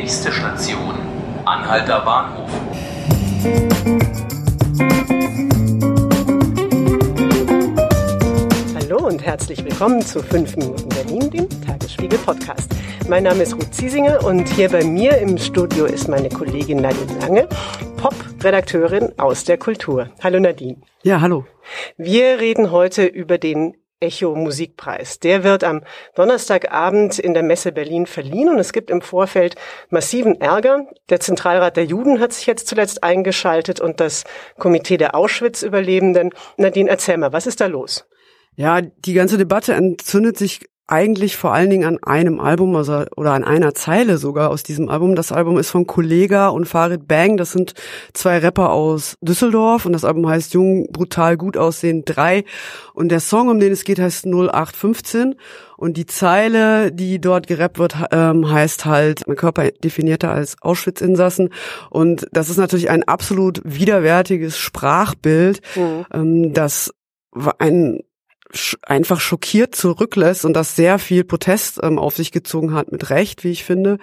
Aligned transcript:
Nächste 0.00 0.32
Station, 0.32 0.94
Anhalter 1.44 2.00
Bahnhof. 2.00 2.50
Hallo 8.76 9.06
und 9.06 9.22
herzlich 9.22 9.62
willkommen 9.62 10.00
zu 10.00 10.22
5 10.22 10.56
Minuten 10.56 10.88
Berlin, 10.88 11.30
dem 11.30 11.48
Tagesspiegel 11.66 12.18
Podcast. 12.20 12.74
Mein 13.10 13.24
Name 13.24 13.42
ist 13.42 13.54
Ruth 13.54 13.74
Ziesinger 13.74 14.24
und 14.24 14.48
hier 14.48 14.70
bei 14.70 14.82
mir 14.82 15.18
im 15.18 15.36
Studio 15.36 15.84
ist 15.84 16.08
meine 16.08 16.30
Kollegin 16.30 16.80
Nadine 16.80 17.18
Lange, 17.20 17.46
Pop-Redakteurin 17.98 19.12
aus 19.18 19.44
der 19.44 19.58
Kultur. 19.58 20.08
Hallo 20.22 20.40
Nadine. 20.40 20.78
Ja, 21.02 21.20
hallo. 21.20 21.44
Wir 21.98 22.40
reden 22.40 22.70
heute 22.70 23.04
über 23.04 23.36
den 23.36 23.74
Echo 24.00 24.34
Musikpreis. 24.34 25.20
Der 25.20 25.44
wird 25.44 25.62
am 25.62 25.82
Donnerstagabend 26.14 27.18
in 27.18 27.34
der 27.34 27.42
Messe 27.42 27.70
Berlin 27.70 28.06
verliehen 28.06 28.48
und 28.48 28.58
es 28.58 28.72
gibt 28.72 28.90
im 28.90 29.02
Vorfeld 29.02 29.56
massiven 29.90 30.40
Ärger. 30.40 30.86
Der 31.10 31.20
Zentralrat 31.20 31.76
der 31.76 31.84
Juden 31.84 32.18
hat 32.18 32.32
sich 32.32 32.46
jetzt 32.46 32.66
zuletzt 32.66 33.04
eingeschaltet 33.04 33.78
und 33.80 34.00
das 34.00 34.24
Komitee 34.58 34.96
der 34.96 35.14
Auschwitz-Überlebenden. 35.14 36.30
Nadine, 36.56 36.88
erzähl 36.88 37.18
mal, 37.18 37.32
was 37.32 37.46
ist 37.46 37.60
da 37.60 37.66
los? 37.66 38.06
Ja, 38.56 38.80
die 38.80 39.12
ganze 39.12 39.38
Debatte 39.38 39.74
entzündet 39.74 40.38
sich 40.38 40.60
eigentlich 40.90 41.36
vor 41.36 41.52
allen 41.52 41.70
Dingen 41.70 41.84
an 41.84 41.98
einem 42.02 42.40
Album 42.40 42.74
also, 42.74 43.04
oder 43.16 43.32
an 43.32 43.44
einer 43.44 43.74
Zeile 43.74 44.18
sogar 44.18 44.50
aus 44.50 44.62
diesem 44.62 44.88
Album. 44.88 45.14
Das 45.14 45.32
Album 45.32 45.58
ist 45.58 45.70
von 45.70 45.86
Kollega 45.86 46.48
und 46.48 46.66
Farid 46.66 47.06
Bang. 47.06 47.36
Das 47.36 47.52
sind 47.52 47.74
zwei 48.12 48.38
Rapper 48.38 48.70
aus 48.70 49.16
Düsseldorf 49.20 49.86
und 49.86 49.92
das 49.92 50.04
Album 50.04 50.28
heißt 50.28 50.54
Jung, 50.54 50.88
brutal, 50.90 51.36
gut 51.36 51.56
aussehen 51.56 52.04
3. 52.04 52.44
Und 52.94 53.10
der 53.10 53.20
Song, 53.20 53.48
um 53.48 53.60
den 53.60 53.72
es 53.72 53.84
geht, 53.84 53.98
heißt 54.00 54.26
0815. 54.26 55.36
Und 55.76 55.96
die 55.96 56.06
Zeile, 56.06 56.92
die 56.92 57.20
dort 57.20 57.46
gerappt 57.46 57.78
wird, 57.78 57.96
ähm, 58.10 58.50
heißt 58.50 58.84
halt, 58.84 59.26
mein 59.26 59.36
Körper 59.36 59.70
definierter 59.70 60.30
als 60.30 60.56
Auschwitz-Insassen. 60.60 61.50
Und 61.88 62.26
das 62.32 62.50
ist 62.50 62.58
natürlich 62.58 62.90
ein 62.90 63.04
absolut 63.04 63.62
widerwärtiges 63.64 64.58
Sprachbild, 64.58 65.62
mhm. 65.76 66.04
ähm, 66.12 66.52
das 66.52 66.92
ein 67.58 68.00
einfach 68.82 69.20
schockiert 69.20 69.74
zurücklässt 69.74 70.44
und 70.44 70.54
das 70.54 70.74
sehr 70.74 70.98
viel 70.98 71.24
Protest 71.24 71.80
ähm, 71.82 71.98
auf 71.98 72.16
sich 72.16 72.32
gezogen 72.32 72.74
hat, 72.74 72.90
mit 72.90 73.10
Recht, 73.10 73.44
wie 73.44 73.50
ich 73.50 73.64
finde. 73.64 73.98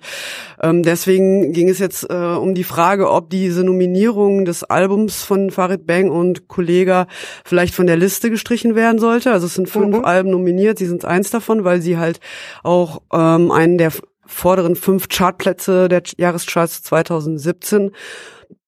Ähm, 0.62 0.84
deswegen 0.84 1.52
ging 1.52 1.70
es 1.70 1.80
jetzt 1.80 2.10
äh, 2.10 2.14
um 2.14 2.56
die 2.56 2.64
Frage, 2.64 3.12
ob 3.12 3.30
diese 3.30 3.64
Nominierung 3.64 4.46
des 4.46 4.64
Albums 4.64 5.24
von 5.24 5.52
Farid 5.52 5.86
Bang 5.86 6.10
und 6.10 6.48
Kollega 6.48 7.08
vielleicht 7.44 7.76
von 7.76 7.88
der 7.88 7.98
Liste 7.98 8.30
gestrichen 8.30 8.76
werden 8.76 9.00
sollte. 9.00 9.32
Also 9.32 9.48
es 9.48 9.56
sind 9.56 9.70
fünf 9.70 9.98
mhm. 9.98 10.06
Alben 10.06 10.32
nominiert, 10.32 10.78
sie 10.78 10.88
sind 10.88 11.04
eins 11.04 11.30
davon, 11.30 11.64
weil 11.64 11.82
sie 11.82 11.98
halt 11.98 12.20
auch 12.64 13.02
ähm, 13.14 13.52
einen 13.52 13.78
der 13.78 13.92
vorderen 14.26 14.76
fünf 14.76 15.10
Chartplätze 15.10 15.88
der 15.88 16.04
Jahrescharts 16.18 16.84
2017 16.84 17.92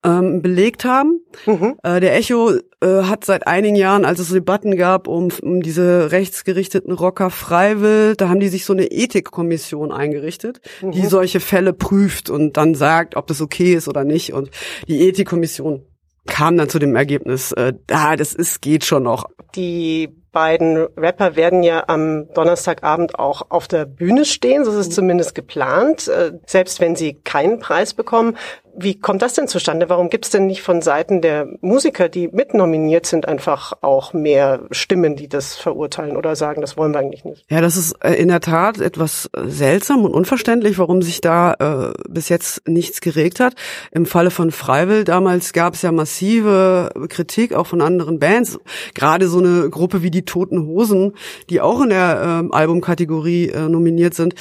ähm, 0.03 0.41
belegt 0.41 0.85
haben. 0.85 1.21
Mhm. 1.45 1.75
Äh, 1.83 1.99
der 1.99 2.15
Echo 2.15 2.51
äh, 2.81 3.03
hat 3.03 3.25
seit 3.25 3.47
einigen 3.47 3.75
Jahren, 3.75 4.05
als 4.05 4.19
es 4.19 4.29
Debatten 4.29 4.77
gab 4.77 5.07
um, 5.07 5.29
um 5.41 5.61
diese 5.61 6.11
rechtsgerichteten 6.11 6.93
Rocker 6.93 7.29
Freiwill, 7.29 8.15
da 8.15 8.29
haben 8.29 8.39
die 8.39 8.47
sich 8.47 8.65
so 8.65 8.73
eine 8.73 8.85
Ethikkommission 8.85 9.91
eingerichtet, 9.91 10.61
mhm. 10.81 10.91
die 10.91 11.05
solche 11.05 11.39
Fälle 11.39 11.73
prüft 11.73 12.29
und 12.29 12.57
dann 12.57 12.75
sagt, 12.75 13.15
ob 13.15 13.27
das 13.27 13.41
okay 13.41 13.73
ist 13.73 13.87
oder 13.87 14.03
nicht. 14.03 14.33
Und 14.33 14.51
die 14.87 15.07
Ethikkommission 15.07 15.85
kam 16.27 16.57
dann 16.57 16.69
zu 16.69 16.79
dem 16.79 16.95
Ergebnis, 16.95 17.51
äh, 17.51 17.73
ah, 17.91 18.15
das 18.15 18.33
ist, 18.33 18.61
geht 18.61 18.85
schon 18.85 19.03
noch. 19.03 19.29
Die 19.55 20.09
beiden 20.31 20.77
Rapper 20.95 21.35
werden 21.35 21.63
ja 21.63 21.85
am 21.87 22.31
Donnerstagabend 22.33 23.17
auch 23.17 23.49
auf 23.49 23.67
der 23.67 23.85
Bühne 23.85 24.25
stehen, 24.25 24.63
so 24.63 24.71
ist 24.71 24.77
es 24.77 24.89
zumindest 24.91 25.33
geplant, 25.33 26.07
äh, 26.07 26.33
selbst 26.45 26.79
wenn 26.79 26.95
sie 26.95 27.15
keinen 27.15 27.59
Preis 27.59 27.93
bekommen. 27.93 28.37
Wie 28.81 28.97
kommt 28.97 29.21
das 29.21 29.33
denn 29.33 29.47
zustande? 29.47 29.89
Warum 29.89 30.09
gibt 30.09 30.25
es 30.25 30.31
denn 30.31 30.45
nicht 30.45 30.61
von 30.61 30.81
Seiten 30.81 31.21
der 31.21 31.47
Musiker, 31.59 32.07
die 32.07 32.29
mitnominiert 32.29 33.05
sind, 33.05 33.27
einfach 33.27 33.73
auch 33.81 34.13
mehr 34.13 34.61
Stimmen, 34.71 35.17
die 35.17 35.27
das 35.27 35.55
verurteilen 35.55 36.15
oder 36.15 36.35
sagen, 36.37 36.61
das 36.61 36.77
wollen 36.77 36.93
wir 36.93 36.99
eigentlich 36.99 37.25
nicht? 37.25 37.45
Ja, 37.49 37.59
das 37.59 37.75
ist 37.75 37.93
äh, 38.03 38.13
in 38.13 38.29
der 38.29 38.39
Tat 38.39 38.79
etwas 38.79 39.29
äh, 39.33 39.47
seltsam 39.47 40.05
und 40.05 40.13
unverständlich, 40.13 40.77
warum 40.77 41.01
sich 41.01 41.19
da 41.19 41.53
äh, 41.59 41.93
bis 42.07 42.29
jetzt 42.29 42.67
nichts 42.67 43.01
geregt 43.01 43.41
hat. 43.41 43.55
Im 43.91 44.05
Falle 44.05 44.31
von 44.31 44.51
Freiwill 44.51 45.03
damals 45.03 45.51
gab 45.51 45.73
es 45.73 45.81
ja 45.81 45.91
massive 45.91 46.91
Kritik 47.09 47.53
auch 47.53 47.67
von 47.67 47.81
anderen 47.81 48.19
Bands, 48.19 48.59
gerade 48.93 49.27
so 49.27 49.39
eine 49.39 49.69
Gruppe 49.69 50.03
wie 50.03 50.11
die 50.11 50.23
Toten 50.23 50.65
Hosen, 50.65 51.15
die 51.49 51.59
auch 51.59 51.81
in 51.81 51.89
der 51.89 52.43
äh, 52.49 52.55
Albumkategorie 52.55 53.49
äh, 53.49 53.67
nominiert 53.67 54.13
sind 54.13 54.35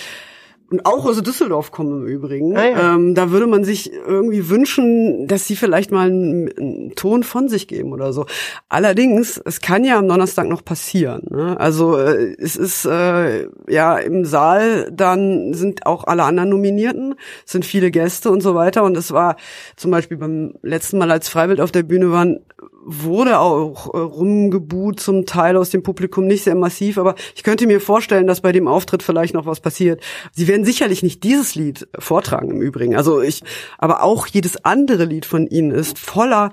und 0.70 0.84
auch 0.84 1.06
aus 1.06 1.22
Düsseldorf 1.22 1.70
kommen 1.70 2.02
im 2.02 2.06
Übrigen. 2.06 2.56
Ah, 2.56 2.68
ja. 2.68 2.94
ähm, 2.94 3.14
da 3.14 3.30
würde 3.30 3.46
man 3.46 3.64
sich 3.64 3.90
irgendwie 3.92 4.50
wünschen, 4.50 5.26
dass 5.26 5.46
sie 5.46 5.56
vielleicht 5.56 5.90
mal 5.90 6.08
einen, 6.08 6.50
einen, 6.58 6.94
Ton 6.94 7.22
von 7.22 7.48
sich 7.48 7.68
geben 7.68 7.92
oder 7.92 8.12
so. 8.12 8.26
Allerdings, 8.68 9.40
es 9.44 9.62
kann 9.62 9.84
ja 9.84 9.98
am 9.98 10.08
Donnerstag 10.08 10.46
noch 10.46 10.62
passieren. 10.62 11.22
Ne? 11.30 11.58
Also 11.58 11.96
äh, 11.96 12.34
es 12.38 12.56
ist 12.56 12.84
äh, 12.84 13.48
ja 13.66 13.96
im 13.96 14.26
Saal, 14.26 14.90
dann 14.92 15.54
sind 15.54 15.86
auch 15.86 16.04
alle 16.04 16.24
anderen 16.24 16.50
Nominierten, 16.50 17.14
sind 17.46 17.64
viele 17.64 17.90
Gäste 17.90 18.30
und 18.30 18.42
so 18.42 18.54
weiter. 18.54 18.84
Und 18.84 18.96
es 18.96 19.12
war 19.12 19.36
zum 19.76 19.90
Beispiel 19.90 20.18
beim 20.18 20.54
letzten 20.62 20.98
Mal, 20.98 21.10
als 21.10 21.30
Freiwild 21.30 21.62
auf 21.62 21.72
der 21.72 21.82
Bühne 21.82 22.10
waren, 22.12 22.40
wurde 22.84 23.38
auch 23.38 23.92
äh, 23.92 23.98
rumgebuht, 23.98 25.00
zum 25.00 25.26
Teil 25.26 25.56
aus 25.56 25.70
dem 25.70 25.82
Publikum 25.82 26.26
nicht 26.26 26.44
sehr 26.44 26.54
massiv, 26.54 26.98
aber 26.98 27.14
ich 27.34 27.42
könnte 27.42 27.66
mir 27.66 27.80
vorstellen, 27.80 28.26
dass 28.26 28.40
bei 28.40 28.52
dem 28.52 28.68
Auftritt 28.68 29.02
vielleicht 29.02 29.34
noch 29.34 29.46
was 29.46 29.60
passiert. 29.60 30.02
Sie 30.32 30.48
werden 30.48 30.64
sicherlich 30.64 31.02
nicht 31.02 31.22
dieses 31.22 31.54
Lied 31.54 31.88
vortragen 31.98 32.50
im 32.50 32.62
Übrigen. 32.62 32.96
Also 32.96 33.20
ich, 33.20 33.42
aber 33.78 34.02
auch 34.02 34.26
jedes 34.26 34.64
andere 34.64 35.04
Lied 35.04 35.26
von 35.26 35.46
ihnen 35.46 35.70
ist 35.70 35.98
voller 35.98 36.52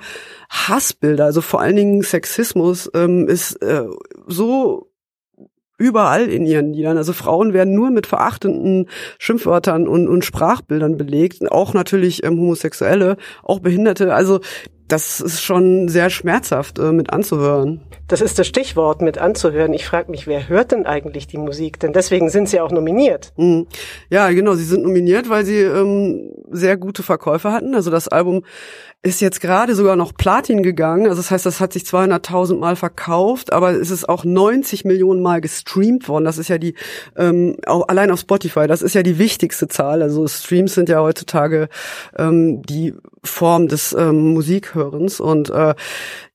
Hassbilder, 0.50 1.26
also 1.26 1.42
vor 1.42 1.62
allen 1.62 1.76
Dingen 1.76 2.02
Sexismus 2.02 2.90
ähm, 2.94 3.28
ist 3.28 3.62
äh, 3.62 3.86
so 4.28 4.92
überall 5.78 6.30
in 6.30 6.46
ihren 6.46 6.74
Liedern. 6.74 6.98
Also 6.98 7.14
Frauen 7.14 7.54
werden 7.54 7.74
nur 7.74 7.92
mit 7.92 8.08
verachtenden 8.08 8.88
Schimpfwörtern 9.20 9.88
und, 9.88 10.08
und 10.08 10.24
Sprachbildern 10.24 10.98
belegt. 10.98 11.52
Auch 11.52 11.74
natürlich 11.74 12.24
ähm, 12.24 12.40
Homosexuelle, 12.40 13.18
auch 13.44 13.60
Behinderte. 13.60 14.14
Also 14.14 14.40
das 14.88 15.20
ist 15.20 15.42
schon 15.42 15.88
sehr 15.88 16.10
schmerzhaft 16.10 16.78
äh, 16.78 16.92
mit 16.92 17.12
anzuhören. 17.12 17.82
Das 18.08 18.22
ist 18.22 18.38
das 18.38 18.46
Stichwort 18.46 19.02
mit 19.02 19.18
anzuhören. 19.18 19.74
Ich 19.74 19.86
frage 19.86 20.12
mich, 20.12 20.28
wer 20.28 20.48
hört 20.48 20.72
denn 20.72 20.86
eigentlich 20.86 21.26
die 21.28 21.40
Musik? 21.40 21.80
Denn 21.80 21.92
deswegen 21.92 22.30
sind 22.30 22.50
sie 22.50 22.60
auch 22.60 22.72
nominiert. 22.72 23.34
Mhm. 23.36 23.66
Ja, 24.10 24.30
genau, 24.30 24.54
sie 24.54 24.64
sind 24.64 24.84
nominiert, 24.84 25.30
weil 25.30 25.44
sie 25.44 25.60
ähm, 25.60 26.32
sehr 26.56 26.78
gute 26.78 27.04
Verkäufe 27.04 27.52
hatten. 27.52 27.76
Also 27.76 27.92
das 27.92 28.08
Album 28.08 28.44
ist 29.06 29.22
jetzt 29.22 29.40
gerade 29.40 29.76
sogar 29.76 29.96
noch 29.96 30.16
Platin 30.16 30.64
gegangen. 30.64 31.06
Also 31.06 31.18
das 31.18 31.30
heißt, 31.30 31.46
das 31.46 31.60
hat 31.60 31.74
sich 31.74 31.84
200.000 31.84 32.58
Mal 32.58 32.76
verkauft, 32.76 33.54
aber 33.54 33.72
es 33.72 33.92
ist 33.92 34.10
auch 34.10 34.24
90 34.26 34.84
Millionen 34.84 35.22
Mal 35.22 35.42
gestreamt 35.42 36.10
worden. 36.10 36.26
Das 36.26 36.40
ist 36.40 36.48
ja 36.48 36.58
die, 36.58 36.74
ähm, 37.16 37.56
auch 37.68 37.88
allein 37.88 38.10
auf 38.10 38.22
Spotify, 38.22 38.66
das 38.66 38.82
ist 38.82 38.96
ja 38.96 39.04
die 39.04 39.20
wichtigste 39.20 39.68
Zahl. 39.68 40.02
Also 40.02 40.28
Streams 40.28 40.74
sind 40.74 40.90
ja 40.90 41.02
heutzutage 41.02 41.70
ähm, 42.18 42.64
die 42.64 42.96
Form 43.24 43.68
des 43.68 43.94
ähm, 43.94 44.34
Musikhörens. 44.34 45.20
Und 45.20 45.52
äh, 45.52 45.76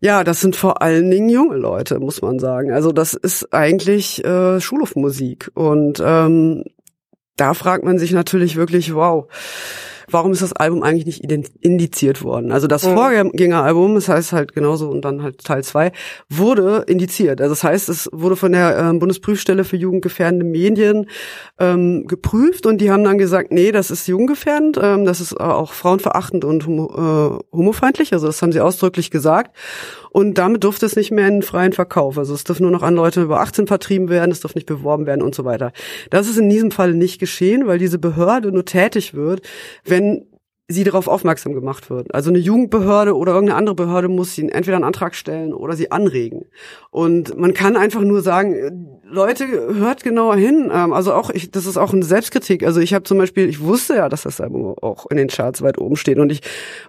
ja, 0.00 0.22
das 0.22 0.40
sind 0.40 0.54
vor 0.54 0.80
allen 0.80 1.10
Dingen 1.10 1.28
junge 1.28 1.56
Leute, 1.56 1.98
muss 1.98 2.22
man 2.22 2.38
sagen. 2.38 2.70
Also 2.70 2.92
das 2.92 3.14
ist 3.14 3.52
eigentlich 3.52 4.24
äh, 4.24 4.60
Schulhofmusik. 4.60 5.50
Und 5.54 6.00
ähm, 6.04 6.64
da 7.36 7.54
fragt 7.54 7.84
man 7.84 7.98
sich 7.98 8.12
natürlich 8.12 8.54
wirklich, 8.54 8.94
wow 8.94 9.26
warum 10.12 10.32
ist 10.32 10.42
das 10.42 10.52
Album 10.52 10.82
eigentlich 10.82 11.06
nicht 11.06 11.52
indiziert 11.60 12.22
worden? 12.22 12.52
Also 12.52 12.66
das 12.66 12.86
mhm. 12.86 12.94
Vorgängeralbum, 12.94 13.94
das 13.94 14.08
heißt 14.08 14.32
halt 14.32 14.54
genauso 14.54 14.88
und 14.88 15.04
dann 15.04 15.22
halt 15.22 15.44
Teil 15.44 15.64
zwei 15.64 15.92
wurde 16.28 16.84
indiziert. 16.86 17.40
Also 17.40 17.52
das 17.52 17.64
heißt, 17.64 17.88
es 17.88 18.08
wurde 18.12 18.36
von 18.36 18.52
der 18.52 18.78
äh, 18.78 18.92
Bundesprüfstelle 18.98 19.64
für 19.64 19.76
jugendgefährdende 19.76 20.44
Medien 20.44 21.06
ähm, 21.58 22.06
geprüft 22.06 22.66
und 22.66 22.80
die 22.80 22.90
haben 22.90 23.04
dann 23.04 23.18
gesagt, 23.18 23.52
nee, 23.52 23.72
das 23.72 23.90
ist 23.90 24.06
jugendgefährdend, 24.06 24.78
ähm, 24.82 25.04
das 25.04 25.20
ist 25.20 25.38
auch 25.38 25.72
frauenverachtend 25.72 26.44
und 26.44 26.66
homo, 26.66 27.40
äh, 27.52 27.56
homofeindlich. 27.56 28.12
Also 28.12 28.26
das 28.26 28.40
haben 28.42 28.52
sie 28.52 28.60
ausdrücklich 28.60 29.10
gesagt. 29.10 29.56
Und 30.10 30.38
damit 30.38 30.64
durfte 30.64 30.86
es 30.86 30.96
nicht 30.96 31.12
mehr 31.12 31.28
in 31.28 31.42
freien 31.42 31.72
Verkauf. 31.72 32.18
Also 32.18 32.34
es 32.34 32.44
dürfen 32.44 32.62
nur 32.62 32.72
noch 32.72 32.82
an 32.82 32.96
Leute 32.96 33.22
über 33.22 33.40
18 33.40 33.68
vertrieben 33.68 34.08
werden, 34.08 34.32
es 34.32 34.40
darf 34.40 34.56
nicht 34.56 34.66
beworben 34.66 35.06
werden 35.06 35.22
und 35.22 35.34
so 35.34 35.44
weiter. 35.44 35.72
Das 36.10 36.28
ist 36.28 36.36
in 36.36 36.50
diesem 36.50 36.72
Fall 36.72 36.94
nicht 36.94 37.20
geschehen, 37.20 37.66
weil 37.66 37.78
diese 37.78 37.98
Behörde 37.98 38.50
nur 38.50 38.64
tätig 38.64 39.14
wird, 39.14 39.42
wenn 39.84 39.99
sie 40.70 40.84
darauf 40.84 41.08
aufmerksam 41.08 41.52
gemacht 41.52 41.90
wird. 41.90 42.14
Also 42.14 42.30
eine 42.30 42.38
Jugendbehörde 42.38 43.16
oder 43.16 43.32
irgendeine 43.32 43.58
andere 43.58 43.74
Behörde 43.74 44.08
muss 44.08 44.34
sie 44.34 44.48
entweder 44.48 44.76
einen 44.76 44.84
Antrag 44.84 45.16
stellen 45.16 45.52
oder 45.52 45.74
sie 45.74 45.90
anregen. 45.90 46.46
Und 46.90 47.36
man 47.36 47.54
kann 47.54 47.76
einfach 47.76 48.02
nur 48.02 48.22
sagen, 48.22 49.00
Leute, 49.04 49.44
hört 49.46 50.04
genauer 50.04 50.36
hin. 50.36 50.70
Ähm, 50.72 50.92
also 50.92 51.12
auch, 51.12 51.30
ich, 51.30 51.50
das 51.50 51.66
ist 51.66 51.76
auch 51.76 51.92
eine 51.92 52.04
Selbstkritik. 52.04 52.62
Also 52.62 52.80
ich 52.80 52.94
habe 52.94 53.02
zum 53.02 53.18
Beispiel, 53.18 53.48
ich 53.48 53.60
wusste 53.60 53.96
ja, 53.96 54.08
dass 54.08 54.22
das 54.22 54.40
Album 54.40 54.76
auch 54.80 55.06
in 55.10 55.16
den 55.16 55.26
Charts 55.26 55.62
weit 55.62 55.78
oben 55.78 55.96
steht 55.96 56.18
und 56.18 56.30
ich 56.30 56.40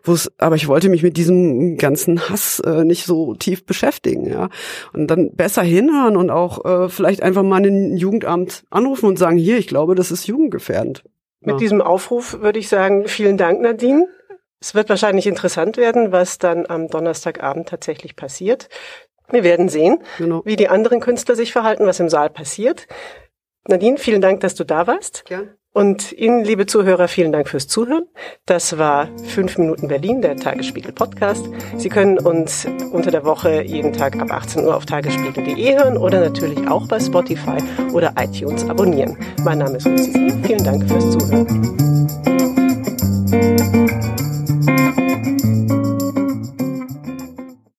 wusste, 0.04 0.31
aber 0.38 0.56
ich 0.56 0.68
wollte 0.68 0.90
mich 0.90 1.02
mit 1.02 1.18
diesem 1.18 1.78
ganzen 1.78 2.30
Hass 2.30 2.60
äh, 2.60 2.86
nicht 2.86 3.06
so 3.06 3.34
tief 3.34 3.66
beschäftigen, 3.66 4.30
ja. 4.30 4.50
Und 4.94 5.08
dann 5.08 5.34
besser 5.34 5.63
hinhören 5.63 6.18
und 6.18 6.30
auch 6.30 6.66
äh, 6.66 6.90
vielleicht 6.90 7.24
einfach 7.24 7.44
mal 7.44 7.56
einen 7.56 7.98
Jugendamt 7.98 8.63
anrufen 8.69 9.08
und 9.08 9.18
sagen, 9.18 9.38
hier, 9.38 9.58
ich 9.58 9.68
glaube, 9.68 9.96
das 9.96 10.12
ist 10.12 10.28
jugendgefährdend. 10.28 11.04
Mit 11.42 11.56
Ja. 11.56 11.58
diesem 11.58 11.82
Aufruf 11.82 12.40
würde 12.42 12.60
ich 12.60 12.70
sagen, 12.70 13.08
vielen 13.08 13.38
Dank, 13.38 13.62
Nadine. 13.62 14.08
Es 14.60 14.76
wird 14.76 14.90
wahrscheinlich 14.90 15.26
interessant 15.26 15.76
werden, 15.78 16.12
was 16.12 16.38
dann 16.38 16.68
am 16.68 16.88
Donnerstagabend 16.88 17.68
tatsächlich 17.68 18.16
passiert. 18.16 18.70
Wir 19.30 19.44
werden 19.44 19.68
sehen, 19.70 20.04
Genau. 20.18 20.42
wie 20.46 20.56
die 20.56 20.70
anderen 20.70 21.00
Künstler 21.00 21.36
sich 21.36 21.52
verhalten, 21.52 21.86
was 21.88 22.00
im 22.00 22.10
Saal 22.10 22.30
passiert. 22.30 22.88
Nadine, 23.68 23.98
vielen 23.98 24.22
Dank, 24.22 24.42
dass 24.42 24.56
du 24.56 24.64
da 24.64 24.86
warst. 24.88 25.26
Gern. 25.26 25.56
Und 25.74 26.12
Ihnen, 26.12 26.44
liebe 26.44 26.66
Zuhörer, 26.66 27.08
vielen 27.08 27.32
Dank 27.32 27.48
fürs 27.48 27.68
Zuhören. 27.68 28.04
Das 28.46 28.78
war 28.78 29.08
5 29.24 29.58
Minuten 29.58 29.88
Berlin, 29.88 30.22
der 30.22 30.36
Tagesspiegel 30.36 30.92
Podcast. 30.92 31.46
Sie 31.78 31.88
können 31.88 32.20
uns 32.20 32.68
unter 32.92 33.10
der 33.10 33.24
Woche 33.24 33.64
jeden 33.64 33.94
Tag 33.94 34.20
ab 34.20 34.32
18 34.32 34.66
Uhr 34.66 34.76
auf 34.76 34.86
tagesspiegel.de 34.86 35.78
hören 35.78 35.98
oder 35.98 36.20
natürlich 36.20 36.68
auch 36.68 36.88
bei 36.90 37.00
Spotify 37.00 37.58
oder 37.94 38.14
iTunes 38.18 38.70
abonnieren. 38.70 39.18
Mein 39.46 39.60
Name 39.60 39.78
ist 39.78 39.88
Lucy 39.88 40.12
Vielen 40.44 40.64
Dank 40.64 40.88
fürs 40.90 41.12
Zuhören. 41.12 42.41